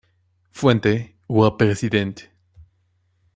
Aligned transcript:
Fuente: 0.49 1.13
Roi 1.29 1.49
et 1.49 1.57
President 1.59 2.15